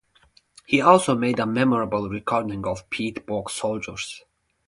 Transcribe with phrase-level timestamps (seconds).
[0.65, 4.23] He also made a memorable recording of Peat Bog Soldiers.